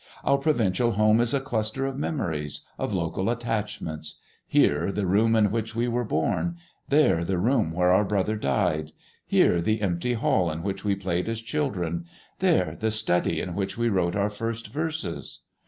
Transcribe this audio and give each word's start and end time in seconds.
Our 0.23 0.39
provincial 0.39 0.93
home 0.93 1.21
is 1.21 1.31
a 1.31 1.39
cluster 1.39 1.85
of 1.85 1.95
memories, 1.95 2.65
of 2.79 2.91
local 2.91 3.29
attachments: 3.29 4.19
here 4.47 4.91
the 4.91 5.05
room 5.05 5.35
in 5.35 5.51
which 5.51 5.75
we 5.75 5.87
were 5.87 6.03
born, 6.03 6.57
there 6.89 7.23
the 7.23 7.37
room 7.37 7.71
where 7.71 7.91
our 7.91 8.03
brother 8.03 8.35
died; 8.35 8.93
here 9.27 9.61
the 9.61 9.79
empty 9.79 10.13
hall 10.15 10.49
in 10.49 10.63
which 10.63 10.83
we 10.83 10.95
played 10.95 11.29
as 11.29 11.39
children, 11.39 12.05
there 12.39 12.75
the 12.75 12.89
study 12.89 13.39
in 13.41 13.53
which 13.53 13.77
we 13.77 13.89
wrote 13.89 14.15
our 14.15 14.31
first 14.31 14.69
verses. 14.69 15.43